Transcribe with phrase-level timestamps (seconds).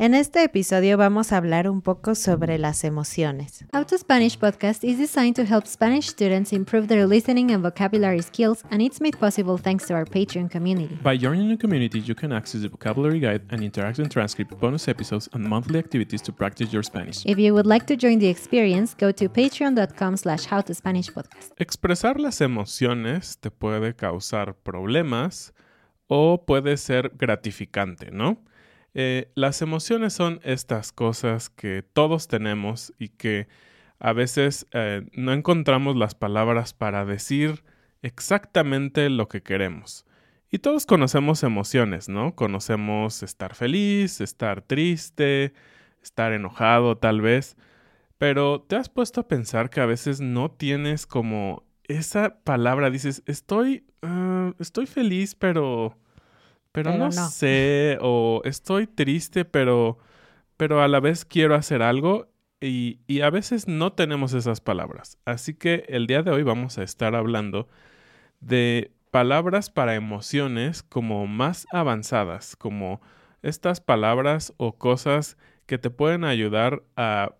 [0.00, 3.66] En este episodio vamos a hablar un poco sobre las emociones.
[3.74, 8.22] How to Spanish podcast is designed to help Spanish students improve their listening and vocabulary
[8.22, 10.98] skills, and it's made possible thanks to our Patreon community.
[11.02, 15.28] By joining the community, you can access the vocabulary guide and interactive transcript, bonus episodes,
[15.34, 17.22] and monthly activities to practice your Spanish.
[17.26, 21.52] If you would like to join the experience, go to patreon.com slash howtospanishpodcast.
[21.58, 25.52] Expresar las emociones te puede causar problemas
[26.06, 28.38] o puede ser gratificante, ¿no?
[28.94, 33.48] Eh, las emociones son estas cosas que todos tenemos y que
[33.98, 37.64] a veces eh, no encontramos las palabras para decir
[38.02, 40.06] exactamente lo que queremos.
[40.50, 42.34] Y todos conocemos emociones, ¿no?
[42.34, 45.52] Conocemos estar feliz, estar triste,
[46.02, 47.56] estar enojado tal vez.
[48.18, 53.22] Pero te has puesto a pensar que a veces no tienes como esa palabra, dices,
[53.26, 55.96] estoy, ah, estoy feliz, pero
[56.72, 59.98] pero, no, sé, o estoy triste, pero,
[60.56, 62.28] pero a la vez quiero hacer algo
[62.60, 65.18] y, y, a veces no tenemos esas palabras.
[65.24, 67.68] Así que el día de hoy vamos a estar hablando
[68.40, 73.00] de palabras para emociones como más avanzadas, como
[73.42, 77.34] estas palabras o cosas que te pueden ayudar a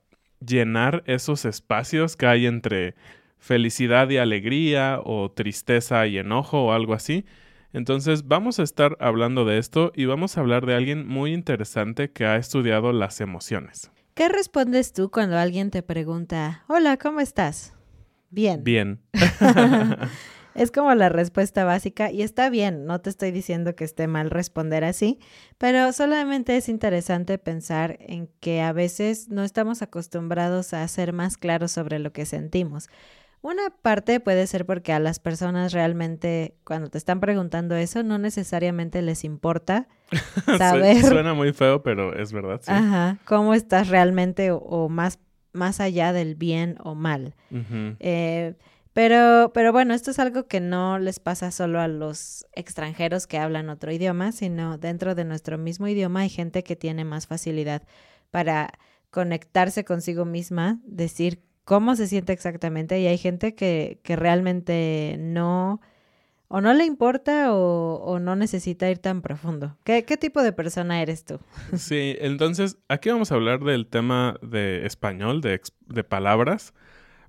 [0.45, 2.95] llenar esos espacios que hay entre
[3.39, 7.25] felicidad y alegría o tristeza y enojo o algo así
[7.73, 12.11] entonces vamos a estar hablando de esto y vamos a hablar de alguien muy interesante
[12.11, 13.91] que ha estudiado las emociones.
[14.15, 17.75] ¿Qué respondes tú cuando alguien te pregunta, hola, ¿cómo estás?
[18.31, 18.63] Bien.
[18.65, 19.01] Bien.
[20.55, 24.31] es como la respuesta básica y está bien, no te estoy diciendo que esté mal
[24.31, 25.19] responder así,
[25.59, 31.37] pero solamente es interesante pensar en que a veces no estamos acostumbrados a ser más
[31.37, 32.89] claros sobre lo que sentimos.
[33.43, 38.19] Una parte puede ser porque a las personas realmente, cuando te están preguntando eso, no
[38.19, 39.89] necesariamente les importa
[40.59, 41.03] saber.
[41.03, 42.61] Suena muy feo, pero es verdad.
[42.63, 42.71] Sí.
[42.71, 43.19] Ajá.
[43.25, 45.19] Cómo estás realmente o, más,
[45.53, 47.35] más allá del bien o mal.
[48.01, 48.57] eh,
[48.93, 53.39] pero, pero bueno, esto es algo que no les pasa solo a los extranjeros que
[53.39, 57.85] hablan otro idioma, sino dentro de nuestro mismo idioma hay gente que tiene más facilidad
[58.31, 58.73] para
[59.11, 65.81] conectarse consigo misma, decir cómo se siente exactamente y hay gente que, que realmente no
[66.49, 69.77] o no le importa o, no necesita ir tan profundo.
[69.85, 71.39] ¿Qué, ¿Qué, tipo de persona eres tú?
[71.77, 76.75] Sí, entonces aquí vamos a hablar del tema de español, de, de palabras,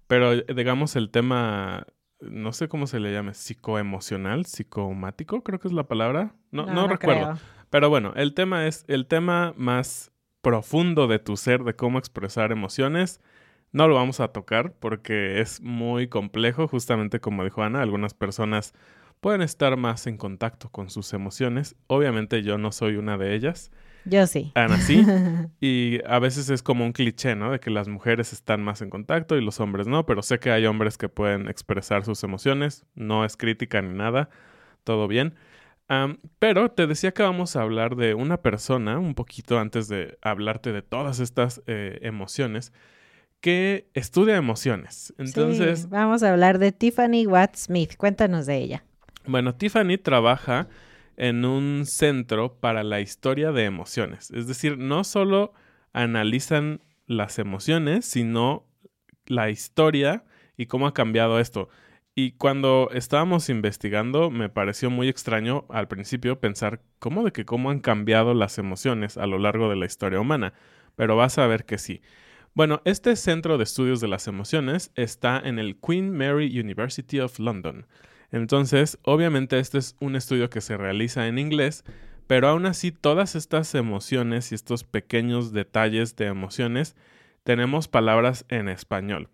[0.08, 1.86] pero digamos el tema,
[2.20, 6.34] no sé cómo se le llame, psicoemocional, psicomático, creo que es la palabra.
[6.50, 7.38] No, no, recuerdo.
[7.70, 12.52] Pero bueno, el tema es el tema más profundo de tu ser, de cómo expresar
[12.52, 13.22] emociones
[13.72, 18.74] no lo vamos a tocar porque es muy complejo, justamente como dijo Ana, algunas personas
[19.22, 21.76] pueden estar más en contacto con sus emociones.
[21.88, 23.72] Obviamente yo no soy una de ellas.
[24.04, 24.52] Yo sí.
[24.56, 25.06] Ana sí.
[25.62, 27.52] y a veces es como un cliché, ¿no?
[27.52, 30.52] De que las mujeres están más en contacto y los hombres no, pero sé que
[30.52, 32.84] hay hombres que pueden expresar sus emociones.
[32.96, 34.30] No es crítica ni nada.
[34.84, 35.36] Todo bien.
[36.40, 40.72] pero te decía que vamos a hablar de una persona, un poquito antes de hablarte
[40.72, 42.74] de todas estas eh, emociones,
[43.42, 45.14] que estudia emociones.
[45.18, 47.98] Entonces, vamos a hablar de Tiffany Watt Smith.
[47.98, 48.84] Cuéntanos de ella.
[49.26, 50.68] Bueno, Tiffany trabaja
[51.18, 54.32] en un centro para la historia de emociones.
[54.32, 55.54] Es decir, no solo
[55.92, 58.66] analizan las emociones, sino
[59.26, 60.24] la historia
[60.56, 61.70] y cómo ha cambiado esto.
[62.14, 67.72] Y cuando estábamos investigando, me pareció muy extraño al principio pensar cómo de que cómo
[67.72, 70.54] han cambiado las emociones a lo largo de la historia humana.
[70.96, 72.02] Pero vas a ver que sí.
[72.54, 77.40] Bueno, este centro de estudios de las emociones está en el Queen Mary University of
[77.40, 77.86] London.
[78.30, 81.86] Entonces, obviamente este es un estudio que se realiza en inglés,
[82.28, 86.98] pero aún así todas estas emociones y estos pequeños detalles de emociones
[87.44, 89.30] tenemos palabras en español.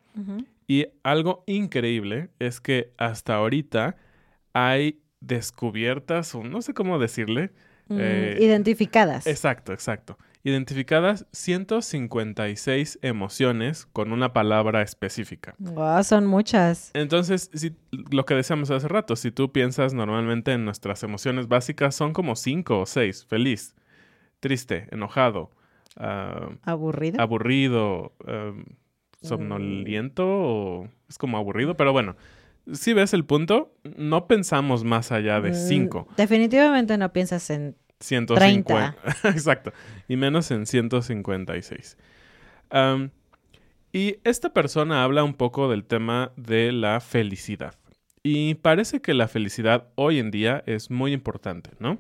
[0.68, 3.96] Y algo increíble es que hasta ahorita
[4.54, 7.52] hay descubiertas, o no sé cómo decirle.
[7.88, 9.28] Mm, eh, identificadas.
[9.28, 10.18] Exacto, exacto
[10.48, 15.56] identificadas 156 emociones con una palabra específica.
[15.60, 16.92] Wow, son muchas.
[16.94, 21.96] Entonces, si, lo que decíamos hace rato, si tú piensas normalmente en nuestras emociones básicas,
[21.96, 23.26] son como cinco o seis.
[23.26, 23.76] Feliz,
[24.40, 25.52] triste, enojado.
[25.98, 27.20] Ah, aburrido.
[27.20, 28.64] Aburrido, um,
[29.22, 32.16] somnoliento o es como aburrido, pero bueno,
[32.72, 36.08] si ves el punto, no pensamos más allá de 5.
[36.10, 38.96] Mm, definitivamente no piensas en 150.
[39.24, 39.74] Exacto.
[40.08, 41.98] Y menos en 156.
[43.92, 47.76] y esta persona habla un poco del tema de la felicidad.
[48.24, 52.00] Y parece que la felicidad hoy en día es muy importante, ¿no?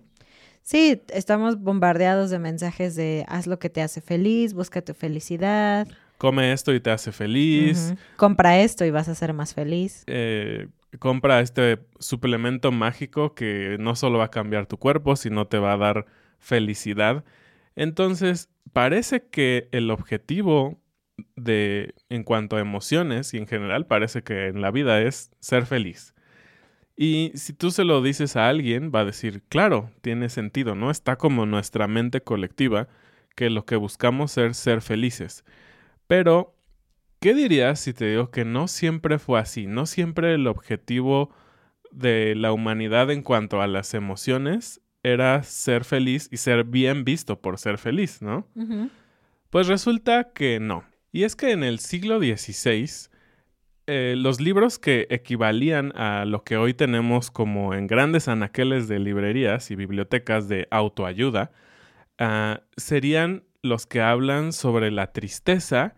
[0.61, 5.87] Sí, estamos bombardeados de mensajes de haz lo que te hace feliz, busca tu felicidad.
[6.17, 7.93] Come esto y te hace feliz.
[8.17, 10.03] Compra esto y vas a ser más feliz.
[10.07, 10.67] Eh,
[10.99, 15.73] compra este suplemento mágico que no solo va a cambiar tu cuerpo, sino te va
[15.73, 16.05] a dar
[16.39, 17.23] felicidad.
[17.75, 20.79] Entonces, parece que el objetivo
[21.35, 25.65] de en cuanto a emociones y en general parece que en la vida es ser
[25.65, 26.13] feliz.
[26.95, 30.89] Y si tú se lo dices a alguien, va a decir, claro, tiene sentido, ¿no?
[30.89, 32.87] Está como nuestra mente colectiva,
[33.35, 35.45] que lo que buscamos es ser felices.
[36.07, 36.56] Pero,
[37.19, 39.67] ¿qué dirías si te digo que no siempre fue así?
[39.67, 41.33] No siempre el objetivo
[41.91, 47.41] de la humanidad en cuanto a las emociones era ser feliz y ser bien visto
[47.41, 48.47] por ser feliz, ¿no?
[49.49, 50.83] Pues resulta que no.
[51.11, 53.09] Y es que en el siglo XVI,
[53.87, 58.99] eh, los libros que equivalían a lo que hoy tenemos como en grandes anaqueles de
[58.99, 61.51] librerías y bibliotecas de autoayuda,
[62.17, 65.95] ah, serían los que hablan sobre la tristeza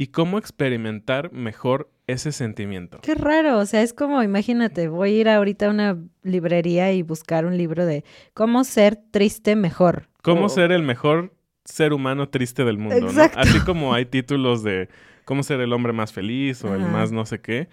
[0.00, 3.00] y cómo experimentar mejor ese sentimiento.
[3.02, 7.02] Qué raro, o sea, es como, imagínate, voy a ir ahorita a una librería y
[7.02, 8.02] buscar un libro de
[8.32, 10.08] cómo ser triste mejor.
[10.22, 11.34] Cómo ser el mejor
[11.66, 13.22] ser humano triste del mundo, ¿no?
[13.36, 14.88] Así como hay títulos de
[15.26, 17.68] cómo ser el hombre más feliz o el más no sé qué.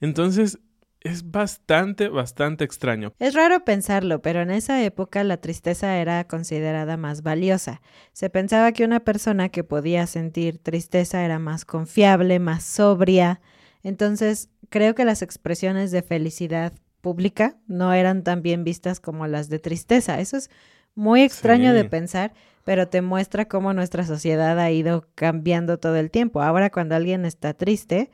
[0.00, 0.58] Entonces,
[1.00, 3.12] es bastante, bastante extraño.
[3.18, 7.80] Es raro pensarlo, pero en esa época la tristeza era considerada más valiosa.
[8.12, 13.40] Se pensaba que una persona que podía sentir tristeza era más confiable, más sobria.
[13.82, 19.48] Entonces, creo que las expresiones de felicidad pública no eran tan bien vistas como las
[19.48, 20.18] de tristeza.
[20.20, 20.50] Eso es
[20.94, 22.34] muy extraño de pensar,
[22.64, 26.42] pero te muestra cómo nuestra sociedad ha ido cambiando todo el tiempo.
[26.42, 28.10] Ahora cuando alguien está triste,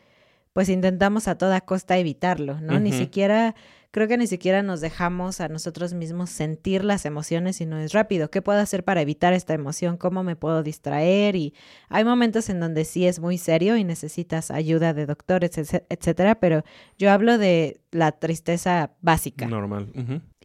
[0.55, 2.79] pues intentamos a toda costa evitarlo, ¿no?
[2.79, 3.57] Ni siquiera,
[3.91, 8.31] creo que ni siquiera nos dejamos a nosotros mismos sentir las emociones, sino es rápido.
[8.31, 9.97] ¿Qué puedo hacer para evitar esta emoción?
[9.97, 11.35] ¿Cómo me puedo distraer?
[11.35, 11.55] Y
[11.89, 15.51] hay momentos en donde sí es muy serio y necesitas ayuda de doctores,
[15.89, 16.63] etcétera, pero
[16.99, 19.47] yo hablo de la tristeza básica.
[19.47, 19.91] Normal.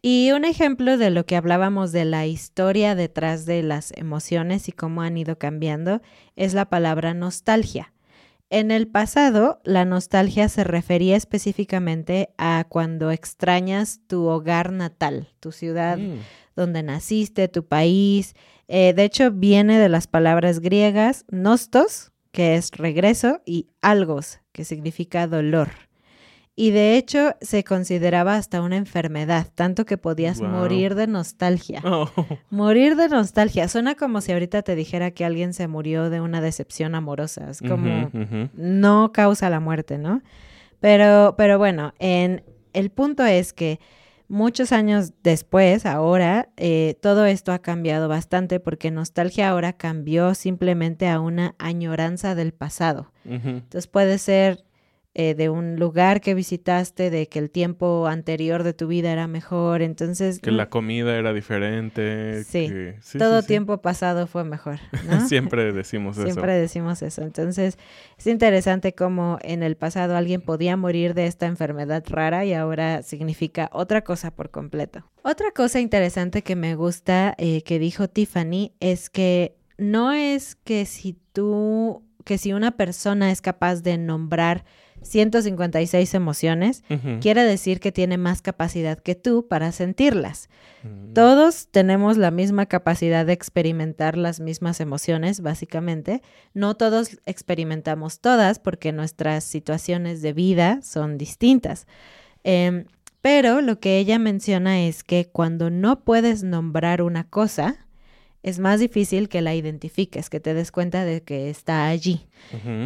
[0.02, 4.72] Y un ejemplo de lo que hablábamos de la historia detrás de las emociones y
[4.72, 6.02] cómo han ido cambiando
[6.34, 7.92] es la palabra nostalgia.
[8.50, 15.52] En el pasado, la nostalgia se refería específicamente a cuando extrañas tu hogar natal, tu
[15.52, 16.18] ciudad mm.
[16.56, 18.34] donde naciste, tu país.
[18.66, 24.64] Eh, de hecho, viene de las palabras griegas nostos, que es regreso, y algos, que
[24.64, 25.89] significa dolor
[26.60, 31.82] y de hecho se consideraba hasta una enfermedad, tanto que podías morir de nostalgia.
[31.90, 32.08] Oh.
[32.50, 33.66] Morir de nostalgia.
[33.66, 37.50] Suena como si ahorita te dijera que alguien se murió de una decepción amorosa.
[37.50, 38.10] Es como
[38.54, 40.22] no causa la muerte, ¿no?
[40.80, 43.80] Pero, pero bueno, en, el punto es que
[44.28, 51.08] muchos años después, ahora, eh, todo esto ha cambiado bastante porque nostalgia ahora cambió simplemente
[51.08, 53.12] a una añoranza del pasado.
[53.24, 54.64] Entonces puede ser
[55.12, 59.26] eh, de un lugar que visitaste, de que el tiempo anterior de tu vida era
[59.26, 60.38] mejor, entonces...
[60.38, 62.44] Que la comida era diferente.
[62.44, 62.70] Sí,
[63.18, 64.78] todo tiempo pasado fue mejor.
[65.26, 66.26] Siempre decimos eso.
[66.26, 67.22] Siempre decimos eso.
[67.22, 67.76] Entonces,
[68.18, 73.02] es interesante cómo en el pasado alguien podía morir de esta enfermedad rara y ahora
[73.02, 75.04] significa otra cosa por completo.
[75.22, 80.86] Otra cosa interesante que me gusta eh, que dijo Tiffany es que no es que
[80.86, 84.64] si tú, que si una persona es capaz de nombrar
[85.02, 86.84] 156 emociones,
[87.20, 90.48] quiere decir que tiene más capacidad que tú para sentirlas.
[90.82, 91.12] Mm.
[91.14, 96.22] Todos tenemos la misma capacidad de experimentar las mismas emociones, básicamente.
[96.54, 101.86] No todos experimentamos todas porque nuestras situaciones de vida son distintas.
[102.44, 102.86] Em,
[103.22, 107.86] pero lo que ella menciona es que cuando no puedes nombrar una cosa,
[108.42, 112.26] es más difícil que la identifiques, que te des cuenta de que está allí.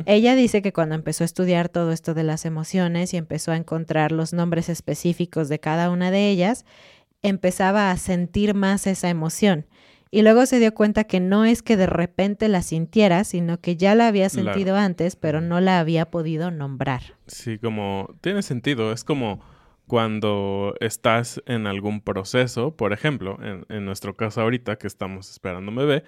[0.04, 3.56] Ella dice que cuando empezó a estudiar todo esto de las emociones y empezó a
[3.56, 6.64] encontrar los nombres específicos de cada una de ellas,
[7.23, 9.66] empezaba a sentir más esa emoción.
[10.11, 13.76] Y luego se dio cuenta que no es que de repente la sintiera, sino que
[13.76, 17.16] ya la había sentido antes, pero no la había podido nombrar.
[17.26, 19.40] Sí, como tiene sentido, es como
[19.87, 23.38] cuando estás en algún proceso, por ejemplo,
[23.69, 26.05] en, nuestro caso ahorita que estamos esperando un bebé,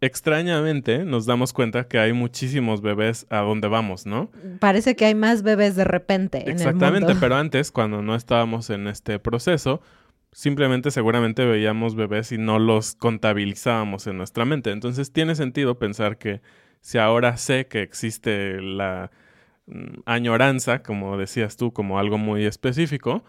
[0.00, 4.30] extrañamente nos damos cuenta que hay muchísimos bebés a donde vamos, ¿no?
[4.58, 6.38] Parece que hay más bebés de repente.
[6.50, 7.20] Exactamente, en el mundo.
[7.20, 9.82] pero antes, cuando no estábamos en este proceso,
[10.32, 14.70] simplemente seguramente veíamos bebés y no los contabilizábamos en nuestra mente.
[14.70, 16.40] Entonces tiene sentido pensar que
[16.80, 19.10] si ahora sé que existe la
[20.04, 23.24] añoranza, como decías tú, como algo muy específico,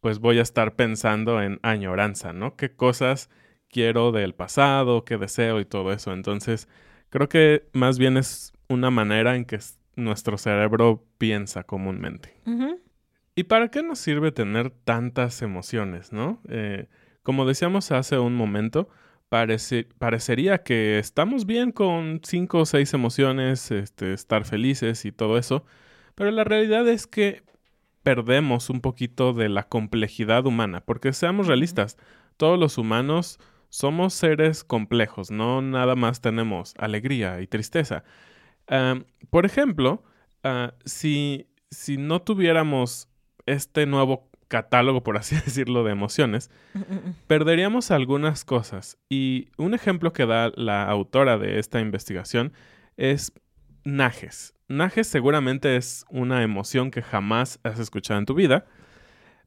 [0.00, 2.56] pues voy a estar pensando en añoranza, ¿no?
[2.56, 3.28] ¿Qué cosas
[3.68, 6.12] quiero del pasado, qué deseo y todo eso?
[6.12, 6.68] Entonces,
[7.10, 9.58] creo que más bien es una manera en que
[9.96, 12.34] nuestro cerebro piensa comúnmente.
[13.34, 16.40] ¿Y para qué nos sirve tener tantas emociones, no?
[16.48, 16.88] Eh,
[17.22, 18.88] como decíamos hace un momento,
[19.30, 25.64] parecería que estamos bien con cinco o seis emociones, este, estar felices y todo eso,
[26.16, 27.44] pero la realidad es que
[28.02, 31.96] perdemos un poquito de la complejidad humana, porque seamos realistas,
[32.36, 38.02] todos los humanos somos seres complejos, no nada más tenemos alegría y tristeza.
[39.30, 40.02] por ejemplo,
[40.42, 43.08] ah, si, si no tuviéramos
[43.46, 46.50] este nuevo catálogo, por así decirlo, de emociones,
[47.26, 48.98] perderíamos algunas cosas.
[49.08, 52.52] Y un ejemplo que da la autora de esta investigación
[52.98, 53.32] es
[53.84, 54.52] Najes.
[54.68, 58.66] Najes seguramente es una emoción que jamás has escuchado en tu vida,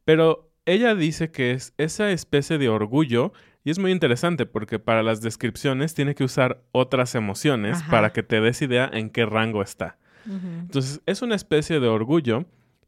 [0.05, 3.33] pero ella dice que es esa especie de orgullo
[3.63, 8.23] y es muy interesante porque para las descripciones tiene que usar otras emociones para que
[8.23, 9.97] te des idea en qué rango está.
[10.25, 12.45] Entonces es una especie de orgullo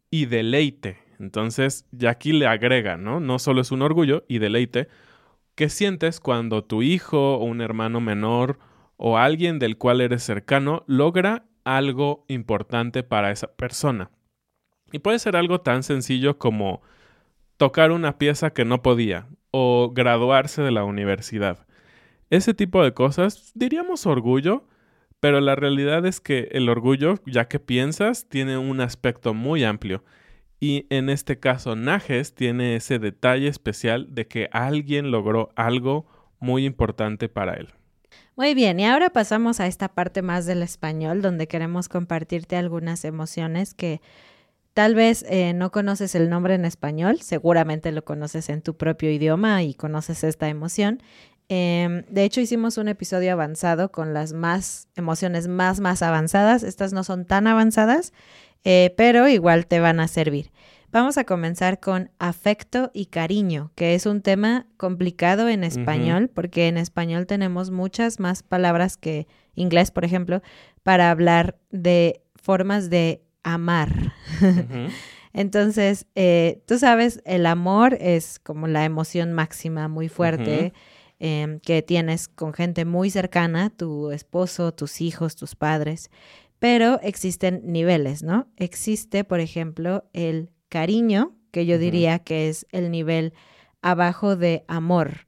[0.10, 1.05] y deleite.
[1.20, 3.20] Entonces, ya aquí le agrega, ¿no?
[3.20, 4.88] No solo es un orgullo y deleite.
[5.56, 8.60] ¿Qué sientes cuando tu hijo o un hermano menor
[8.98, 14.12] o alguien del cual eres cercano logra algo importante para esa persona?
[14.92, 16.82] Y puede ser algo tan sencillo como
[17.58, 21.66] tocar una pieza que no podía o graduarse de la universidad.
[22.30, 24.68] Ese tipo de cosas, diríamos orgullo,
[25.20, 30.04] pero la realidad es que el orgullo, ya que piensas, tiene un aspecto muy amplio.
[30.60, 36.06] Y en este caso, Najes tiene ese detalle especial de que alguien logró algo
[36.40, 37.74] muy importante para él.
[38.36, 43.06] Muy bien, y ahora pasamos a esta parte más del español, donde queremos compartirte algunas
[43.06, 44.02] emociones que
[44.74, 49.10] tal vez eh, no conoces el nombre en español, seguramente lo conoces en tu propio
[49.10, 51.02] idioma y conoces esta emoción.
[51.48, 56.64] Em, de hecho, hicimos un episodio avanzado con las más emociones más, más avanzadas.
[56.64, 58.14] Estas no son tan avanzadas,
[58.64, 60.52] eh, pero igual te van a servir.
[60.92, 66.70] Vamos a comenzar con afecto y cariño, que es un tema complicado en español, porque
[66.70, 70.42] en español tenemos muchas más palabras que inglés, por ejemplo,
[70.84, 74.14] para hablar de formas de amar.
[75.34, 80.72] Entonces, eh, tú sabes, el amor es como la emoción máxima, muy fuerte.
[81.28, 86.12] Em, que tienes con gente muy cercana, tu esposo, tus hijos, tus padres,
[86.60, 88.48] pero existen niveles, ¿no?
[88.58, 93.34] Existe, por ejemplo, el cariño, que yo diría que es el nivel
[93.82, 95.26] abajo de amor.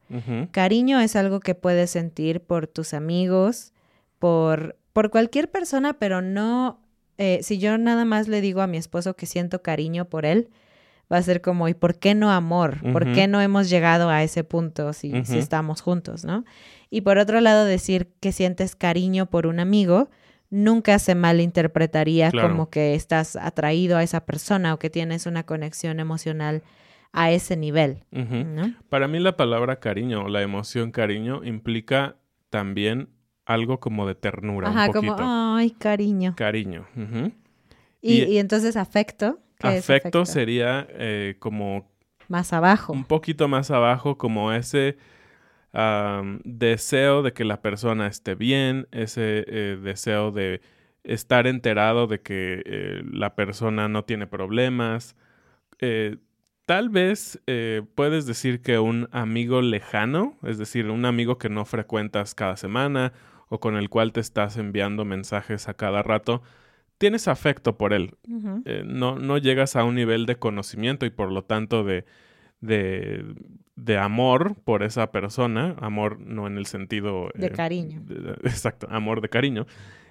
[0.52, 3.74] Cariño es algo que puedes sentir por tus amigos,
[4.20, 6.80] por, por cualquier persona, pero no,
[7.18, 10.52] eh, si yo nada más le digo a mi esposo que siento cariño por él,
[11.12, 12.80] va a ser como, ¿y por qué no amor?
[12.92, 16.44] ¿Por qué no hemos llegado a ese punto si, si estamos juntos, no?
[16.90, 20.10] Y por otro lado, decir que sientes cariño por un amigo
[20.50, 26.00] nunca se malinterpretaría como que estás atraído a esa persona o que tienes una conexión
[26.00, 26.64] emocional
[27.12, 28.04] a ese nivel.
[28.12, 28.74] ¿no?
[28.90, 32.18] Para mí la palabra cariño o la emoción cariño implica
[32.50, 33.10] también
[33.46, 34.70] algo como de ternura.
[34.70, 36.36] Ajá, como, ay, cariño.
[36.36, 36.88] Cariño.
[38.02, 39.40] y, entonces afecto.
[39.60, 41.90] Afecto, sería eh, como...
[42.28, 42.94] Más abajo.
[42.94, 44.98] Un poquito más abajo, como ese
[46.44, 50.62] deseo de que la persona esté bien, ese eh, deseo de
[51.04, 55.16] estar enterado de que eh, la persona no tiene problemas.
[56.66, 57.40] tal vez
[57.96, 63.14] puedes decir que un amigo lejano, es decir, un amigo que no frecuentas cada semana
[63.50, 66.42] o con el cual te estás enviando mensajes a cada rato,
[66.98, 68.16] tienes afecto por él.
[68.66, 72.06] Eh, no, no llegas a un nivel de conocimiento y por lo tanto de,
[72.62, 75.76] de, amor por esa persona.
[75.80, 77.30] Amor no en el sentido...
[77.36, 78.04] De eh, cariño.
[78.44, 79.68] exacto, amor de cariño.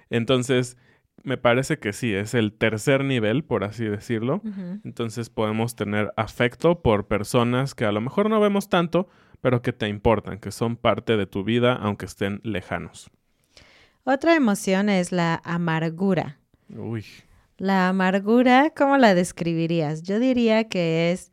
[0.09, 0.77] Entonces,
[1.23, 4.41] me parece que sí, es el tercer nivel, por así decirlo.
[4.83, 9.09] Entonces podemos tener afecto por personas que a lo mejor no vemos tanto,
[9.41, 13.09] pero que te importan, que son parte de tu vida, aunque estén lejanos.
[14.03, 16.39] Otra emoción es la amargura.
[17.57, 20.03] La amargura, ¿cómo la describirías?
[20.03, 21.31] Yo diría que es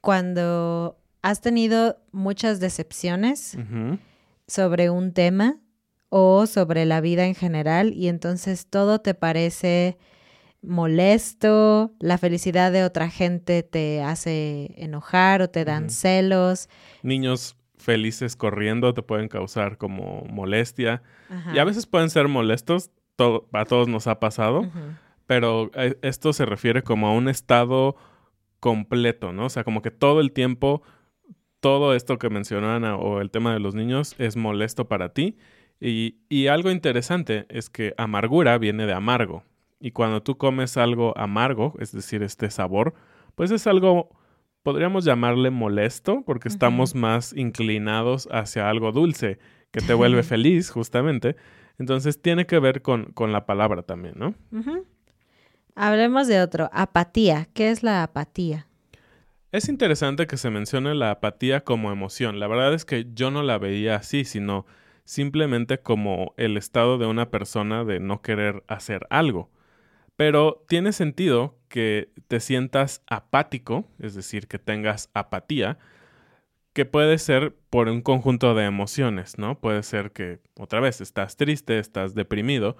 [0.00, 3.58] cuando has tenido muchas decepciones
[4.46, 5.58] sobre un tema
[6.08, 9.98] o sobre la vida en general y entonces todo te parece
[10.62, 16.68] molesto, la felicidad de otra gente te hace enojar o te dan celos.
[17.02, 21.02] Niños felices corriendo te pueden causar como molestia
[21.54, 22.90] y a veces pueden ser molestos,
[23.52, 24.70] a todos nos ha pasado,
[25.26, 27.96] pero eh, esto se refiere como a un estado
[28.60, 29.46] completo, ¿no?
[29.46, 30.82] O sea, como que todo el tiempo,
[31.60, 35.36] todo esto que mencionó Ana o el tema de los niños es molesto para ti.
[35.80, 39.44] Y, y algo interesante es que amargura viene de amargo.
[39.80, 42.94] Y cuando tú comes algo amargo, es decir, este sabor,
[43.36, 44.10] pues es algo,
[44.62, 49.38] podríamos llamarle molesto, porque estamos más inclinados hacia algo dulce,
[49.70, 51.36] que te vuelve feliz, justamente.
[51.78, 54.34] Entonces tiene que ver con, con la palabra también, ¿no?
[55.74, 57.48] Hablemos de otro, apatía.
[57.54, 58.66] ¿Qué es la apatía?
[59.52, 62.38] Es interesante que se mencione la apatía como emoción.
[62.38, 64.66] La verdad es que yo no la veía así, sino
[65.04, 69.50] simplemente como el estado de una persona de no querer hacer algo.
[70.16, 75.78] Pero tiene sentido que te sientas apático, es decir, que tengas apatía,
[76.78, 79.58] que puede ser por un conjunto de emociones, ¿no?
[79.58, 82.76] Puede ser que otra vez estás triste, estás deprimido,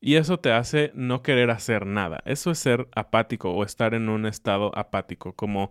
[0.00, 2.22] y eso te hace no querer hacer nada.
[2.24, 5.70] Eso es ser apático o estar en un estado apático, como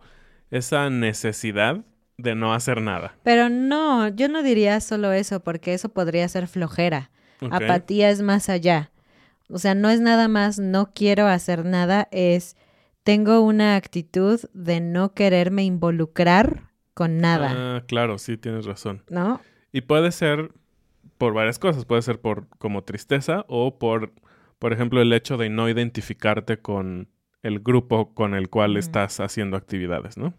[0.51, 1.83] esa necesidad
[2.19, 3.15] de no hacer nada.
[3.23, 7.09] Pero no, yo no diría solo eso, porque eso podría ser flojera.
[7.49, 8.91] Apatía es más allá.
[9.49, 12.57] O sea, no es nada más no quiero hacer nada, es
[13.01, 17.51] tengo una actitud de no quererme involucrar con nada.
[17.55, 19.03] Ah, claro, sí, tienes razón.
[19.09, 19.39] ¿No?
[19.71, 20.51] Y puede ser
[21.19, 24.13] por varias cosas, puede ser por como tristeza o por,
[24.57, 27.09] por ejemplo, el hecho de no identificarte con
[27.43, 30.33] el grupo con el cual estás haciendo actividades, ¿no?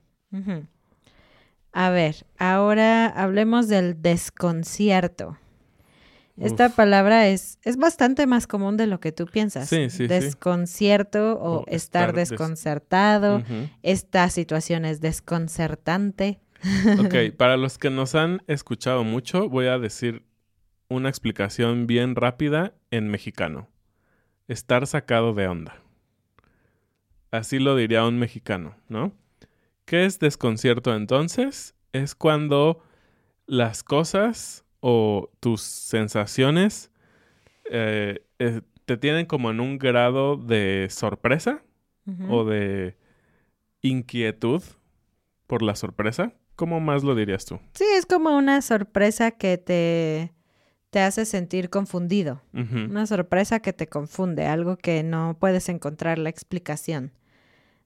[1.73, 5.39] A ver, ahora hablemos del desconcierto.
[6.39, 9.69] Esta palabra es, es bastante más común de lo que tú piensas.
[9.69, 13.43] Sí, sí, Desconcierto o, estar, desconcertado.
[13.83, 16.41] Esta situación es desconcertante.
[16.99, 20.25] Ok, para los que nos han escuchado mucho, voy a decir
[20.89, 23.69] una explicación bien rápida en mexicano.
[24.49, 25.83] Estar sacado de onda.
[27.30, 29.13] Así lo diría un mexicano, ¿no?
[29.85, 31.75] ¿Qué es desconcierto entonces?
[31.93, 32.83] Es cuando
[33.47, 36.91] las cosas o tus sensaciones
[37.71, 41.63] eh, eh, te tienen como en un grado de sorpresa
[42.28, 42.97] o de
[43.83, 44.63] inquietud
[45.49, 46.35] por la sorpresa.
[46.56, 47.60] ¿Cómo más lo dirías tú?
[47.75, 50.32] Sí, es como una sorpresa que te,
[50.90, 52.42] te hace sentir confundido.
[52.54, 57.12] Una sorpresa que te confunde, algo que no puedes encontrar la explicación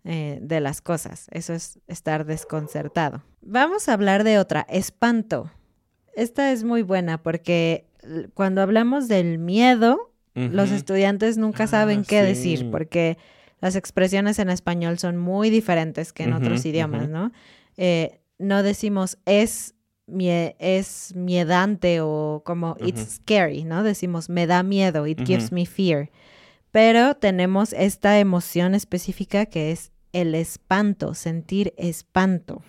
[0.05, 1.27] eh, de las cosas.
[1.33, 3.25] Eso es estar desconcertado.
[3.43, 5.51] Vamos a hablar de otra, espanto.
[6.15, 7.87] Esta es muy buena porque
[8.35, 13.19] cuando hablamos del miedo, los estudiantes nunca saben ah, qué decir porque
[13.61, 17.33] las expresiones en español son muy diferentes que en otros idiomas, ¿no?
[17.77, 19.75] Eh, no decimos es,
[20.09, 23.83] es miedante o como it's scary, ¿no?
[23.85, 26.11] Decimos me da miedo, it gives me fear.
[26.73, 32.63] Pero tenemos esta emoción específica que es el espanto, sentir espanto.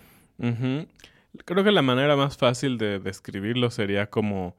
[1.44, 4.54] Creo que la manera más fácil de describirlo sería como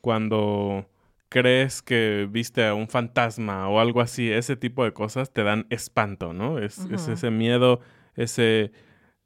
[0.00, 0.86] cuando
[1.28, 5.66] crees que viste a un fantasma o algo así, ese tipo de cosas te dan
[5.70, 6.58] espanto, ¿no?
[6.58, 7.80] Es, ese miedo,
[8.14, 8.70] ese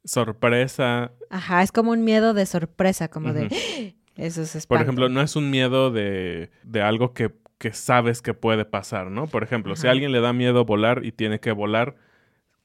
[0.03, 1.11] sorpresa.
[1.29, 3.47] Ajá, es como un miedo de sorpresa, como de...
[4.15, 4.67] Eso es espanto.
[4.67, 9.09] Por ejemplo, no es un miedo de, de algo que, que, sabes que puede pasar,
[9.09, 9.27] ¿no?
[9.27, 11.95] Por ejemplo, si a alguien le da miedo volar y tiene que volar,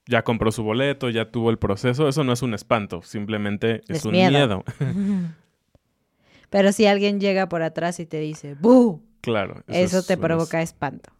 [0.06, 4.04] ya compró su boleto, ya tuvo el proceso, eso no es un espanto, simplemente es,
[4.04, 4.64] un miedo.
[6.50, 9.02] Pero si alguien llega por atrás y te dice ¡bu!
[9.20, 9.62] Claro.
[9.68, 11.10] Eso, te provoca espanto.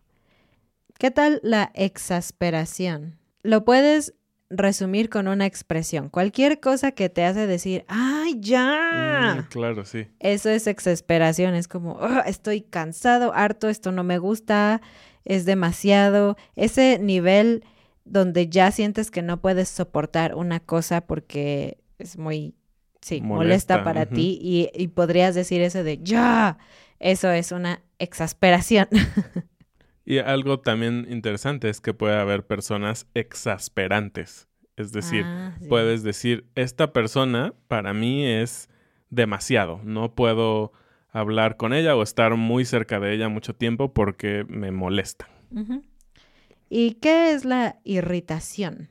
[0.98, 3.18] ¿Qué tal la exasperación?
[3.42, 4.14] Lo puedes
[4.56, 6.08] resumir con una expresión.
[6.08, 9.36] Cualquier cosa que te hace decir, ¡ay, ya!
[9.38, 10.06] Mm, claro, sí.
[10.20, 11.54] Eso es exasperación.
[11.54, 14.80] Es como, estoy cansado, harto, esto no me gusta,
[15.24, 16.36] es demasiado.
[16.56, 17.64] Ese nivel
[18.04, 22.54] donde ya sientes que no puedes soportar una cosa porque es muy,
[23.00, 26.58] sí, molesta, para ti y, podrías decir eso de ya,
[26.98, 28.88] eso es una exasperación.
[30.04, 34.48] y algo también interesante es que puede haber personas exasperantes.
[34.76, 38.68] Es decir, ah, puedes decir, esta persona para mí es
[39.08, 40.72] demasiado, no puedo
[41.10, 45.28] hablar con ella o estar muy cerca de ella mucho tiempo porque me molesta.
[46.68, 48.88] ¿Y qué es la irritación?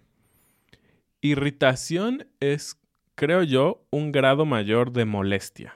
[1.19, 2.79] Irritación es,
[3.15, 5.75] creo yo, un grado mayor de molestia.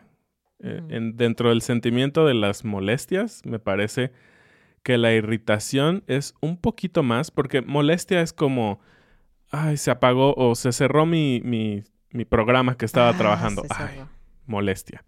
[0.60, 4.12] Eh, en, dentro del sentimiento de las molestias, me parece
[4.88, 8.80] que la irritación es un poquito más, porque molestia es como,
[9.52, 13.64] ay, se apagó o se cerró mi, mi, mi programa que estaba Ah, trabajando.
[13.70, 14.00] Ay,
[14.46, 15.04] molestia.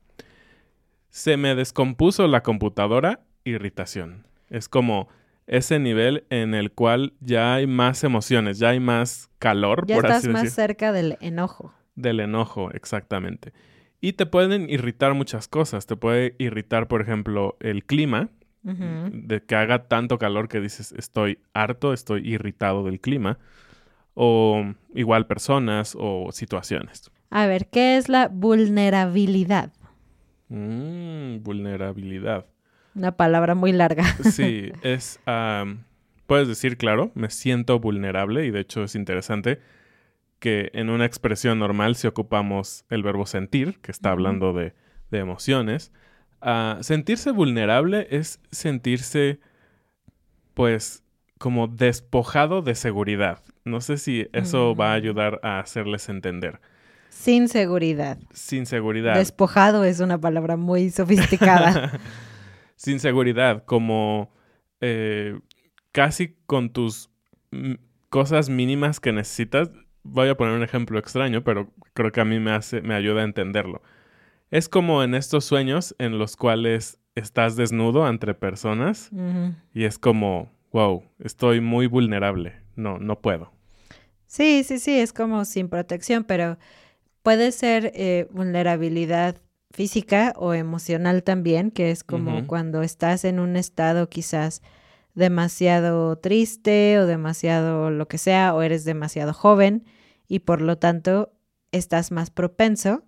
[1.10, 4.28] Se me descompuso la computadora, irritación.
[4.50, 5.08] Es como
[5.48, 10.08] ese nivel en el cual ya hay más emociones, ya hay más calor, Ya por
[10.08, 11.74] estás así más decir, cerca del enojo.
[11.96, 13.54] del enojo, exactamente.
[14.02, 15.86] Y te pueden irritar muchas cosas.
[15.86, 18.28] Te puede irritar, por ejemplo, el clima,
[18.62, 23.40] De que haga tanto calor que dices estoy harto, estoy irritado del clima.
[24.14, 27.10] O igual personas o situaciones.
[27.30, 29.72] A ver, ¿qué es la vulnerabilidad?
[30.50, 32.46] Mm, vulnerabilidad.
[32.96, 34.04] Una palabra muy larga.
[34.32, 35.20] Sí, es...
[36.26, 39.60] puedes decir, claro, me siento vulnerable y de hecho es interesante
[40.40, 44.74] que en una expresión normal si ocupamos el verbo sentir, que está hablando de,
[45.12, 45.92] de emociones,
[46.82, 49.40] sentirse vulnerable es sentirse
[50.54, 51.04] pues
[51.38, 53.42] como despojado de seguridad.
[53.66, 55.02] No sé si eso va a Mm.
[55.02, 56.60] ayudar a hacerles entender.
[57.10, 58.18] Sin seguridad.
[58.34, 59.16] Sin seguridad.
[59.16, 61.92] Despojado es una palabra muy sofisticada.
[62.76, 64.32] sin seguridad, como
[64.82, 65.38] eh,
[65.92, 67.10] casi con tus
[67.52, 67.74] mm,
[68.10, 69.70] cosas mínimas que necesitas.
[70.04, 73.22] Voy a poner un ejemplo extraño, pero creo que a mí me hace, me ayuda
[73.22, 73.82] a entenderlo.
[74.52, 79.12] Es como en estos sueños en los cuales estás desnudo entre personas
[79.74, 82.54] y es como, wow, estoy muy vulnerable.
[82.76, 83.52] No, no puedo.
[84.26, 86.58] Sí, sí, sí, es como sin protección, pero
[87.22, 93.56] puede ser eh, vulnerabilidad física o emocional también, que es como cuando estás en un
[93.56, 94.62] estado quizás
[95.14, 99.86] demasiado triste o demasiado lo que sea, o eres demasiado joven
[100.28, 101.34] y por lo tanto
[101.72, 103.04] estás más propenso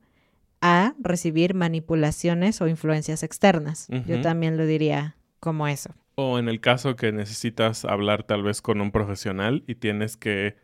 [0.61, 3.87] a recibir manipulaciones o influencias externas.
[4.05, 5.95] Yo también lo diría como eso.
[6.15, 10.55] O en el caso que necesitas hablar tal vez con un profesional y tienes que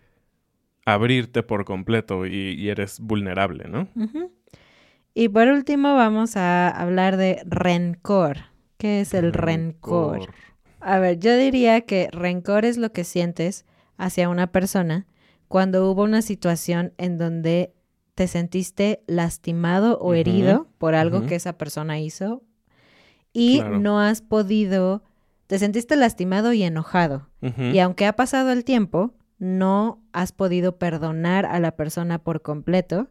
[0.85, 3.87] abrirte por completo y, y eres vulnerable, ¿no?
[5.13, 8.37] Y por último vamos a hablar de rencor.
[8.77, 10.31] ¿Qué es el rencor?
[10.79, 13.65] A ver, yo diría que rencor es lo que sientes
[13.97, 15.07] hacia una persona
[15.47, 17.73] cuando hubo una situación en donde
[18.17, 22.41] te sentiste lastimado o herido por algo que esa persona hizo
[23.31, 23.79] y Claro.
[23.79, 25.03] no has podido,
[25.45, 27.29] te sentiste lastimado y enojado.
[27.71, 33.07] Y aunque ha pasado el tiempo, no has podido perdonar a la persona por completo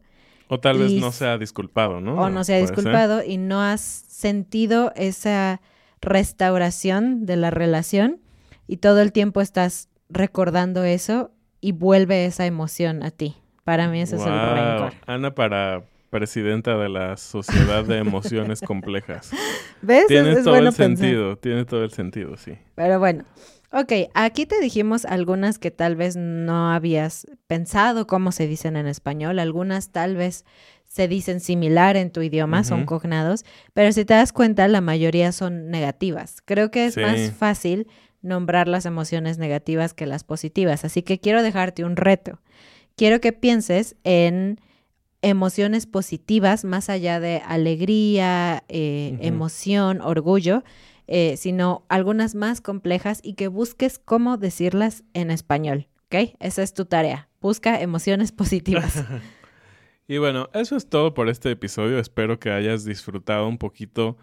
[0.48, 2.20] O tal vez no se ha disculpado, ¿no?
[2.20, 2.66] o no se ha ser.
[2.74, 5.60] disculpado y no has sentido esa
[6.00, 8.20] restauración de la relación
[8.66, 13.36] y todo el tiempo estás recordando eso y vuelve esa emoción a ti.
[13.66, 14.92] Para mí ese es el rencor.
[15.06, 19.32] Ana para presidenta de la Sociedad de Emociones Complejas.
[19.82, 20.06] ¿Ves?
[20.06, 21.04] Tiene es, es todo bueno el pensar.
[21.04, 22.52] sentido, tiene todo el sentido, sí.
[22.76, 23.24] Pero bueno,
[23.72, 28.86] ok, aquí te dijimos algunas que tal vez no habías pensado cómo se dicen en
[28.86, 30.44] español, algunas tal vez
[30.88, 35.32] se dicen similar en tu idioma, son cognados, pero si te das cuenta, la mayoría
[35.32, 36.40] son negativas.
[36.44, 37.00] Creo que es Sí.
[37.00, 37.88] más fácil
[38.22, 42.38] nombrar las emociones negativas que las positivas, así que quiero dejarte un reto.
[42.96, 44.58] Quiero que pienses en
[45.20, 50.64] emociones positivas más allá de alegría, eh, emoción, orgullo,
[51.06, 55.88] eh, sino algunas más complejas y que busques cómo decirlas en español.
[56.06, 56.36] ¿Ok?
[56.40, 57.28] Esa es tu tarea.
[57.40, 59.04] Busca emociones positivas.
[60.08, 61.98] Y bueno, eso es todo por este episodio.
[61.98, 64.16] Espero que hayas disfrutado un poquito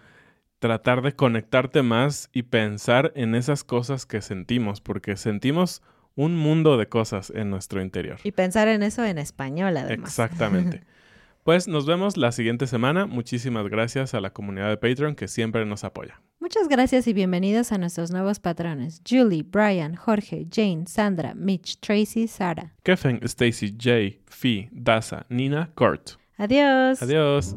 [0.59, 5.81] tratar de conectarte más y pensar en esas cosas que sentimos, porque sentimos
[6.15, 8.19] un mundo de cosas en nuestro interior.
[8.23, 10.09] y pensar en eso en español, además.
[10.09, 10.83] Exactamente.
[11.43, 13.05] Pues nos vemos la siguiente semana.
[13.05, 16.21] Muchísimas gracias a la comunidad de Patreon que siempre nos apoya.
[16.39, 19.01] Muchas gracias y bienvenidos a nuestros nuevos patrones.
[19.05, 22.71] Julie, Brian, Jorge, Jane, Sandra, Mitch, Tracy, Sara.
[22.83, 26.11] Kefen, Stacy, Jay, Fee, Daza, Nina, Kurt.
[26.37, 27.01] Adiós.
[27.01, 27.53] Adiós.